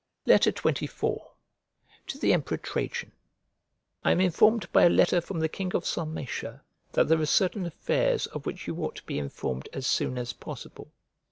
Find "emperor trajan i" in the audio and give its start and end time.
2.33-4.09